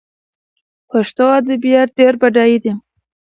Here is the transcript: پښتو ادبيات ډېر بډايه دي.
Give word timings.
پښتو 0.89 1.25
ادبيات 1.39 1.89
ډېر 1.97 2.13
بډايه 2.21 2.57
دي. 2.63 2.71